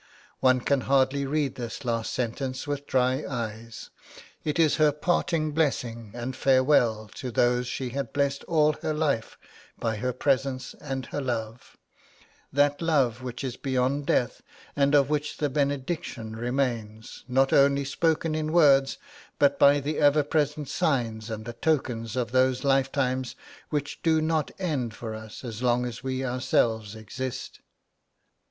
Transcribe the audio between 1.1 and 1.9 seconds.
read this